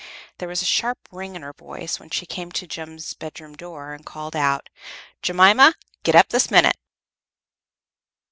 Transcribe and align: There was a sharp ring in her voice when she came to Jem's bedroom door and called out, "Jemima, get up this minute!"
There 0.39 0.47
was 0.49 0.63
a 0.63 0.65
sharp 0.65 0.97
ring 1.11 1.35
in 1.35 1.43
her 1.43 1.53
voice 1.53 1.99
when 1.99 2.09
she 2.09 2.25
came 2.25 2.51
to 2.53 2.65
Jem's 2.65 3.13
bedroom 3.13 3.53
door 3.55 3.93
and 3.93 4.03
called 4.03 4.35
out, 4.35 4.67
"Jemima, 5.21 5.75
get 6.01 6.15
up 6.15 6.29
this 6.29 6.49
minute!" 6.49 6.77